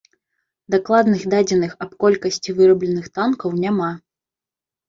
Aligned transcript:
Дакладных 0.75 1.21
дадзеных 1.33 1.71
аб 1.87 1.91
колькасці 2.05 2.57
вырабленых 2.63 3.05
танкаў 3.19 3.49
няма. 3.67 3.91